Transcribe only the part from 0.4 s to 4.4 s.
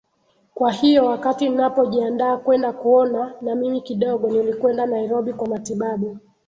kwa hiyo wakati ninapojiandaa kwenda kuona na mimi kidogo